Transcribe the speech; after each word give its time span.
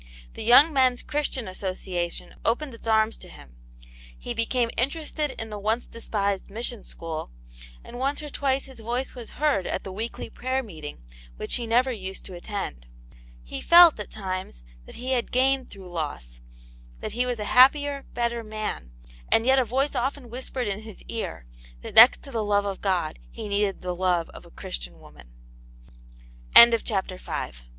The 0.33 0.41
Young 0.43 0.73
Men's 0.73 1.03
Christian 1.03 1.47
Association 1.47 2.33
opened 2.43 2.73
its 2.73 2.87
arms 2.87 3.19
to 3.19 3.27
him; 3.27 3.55
he 4.17 4.33
became 4.33 4.71
interested 4.75 5.39
in 5.39 5.51
the 5.51 5.59
once 5.59 5.85
despised 5.85 6.49
Mission 6.49 6.83
School, 6.83 7.29
and 7.83 7.99
once 7.99 8.19
or 8.23 8.29
twice 8.29 8.65
his 8.65 8.79
voice 8.79 9.13
was 9.13 9.37
heard 9.37 9.67
at 9.67 9.83
the 9.83 9.91
weekly 9.91 10.27
prayer 10.27 10.63
meeting, 10.63 11.03
which 11.37 11.57
he 11.57 11.67
never 11.67 11.91
used 11.91 12.25
to 12.25 12.33
attend. 12.33 12.87
He 13.43 13.61
felt, 13.61 13.99
at 13.99 14.09
times, 14.09 14.63
that 14.87 14.95
he 14.95 15.11
had 15.11 15.31
gained 15.31 15.69
through 15.69 15.91
loss: 15.91 16.41
that 17.01 17.11
he 17.11 17.27
was 17.27 17.37
a 17.37 17.43
happier, 17.53 18.07
better 18.15 18.43
man; 18.43 18.89
and 19.31 19.45
yet 19.45 19.59
a 19.59 19.63
voice 19.65 19.93
often 19.93 20.31
whispered 20.31 20.67
in 20.67 20.79
his 20.79 21.03
ear, 21.09 21.45
that 21.81 21.93
next 21.93 22.23
to 22.23 22.31
the 22.31 22.43
love 22.43 22.65
of 22.65 22.81
God 22.81 23.19
he 23.29 23.47
needed 23.47 23.83
the 23.83 23.93
love 23.95 24.31
of 24.31 24.47
a 24.47 24.49
Christian 24.49 24.99
woman, 24.99 25.29
CHAPTER 26.83 27.17
VI. 27.19 27.51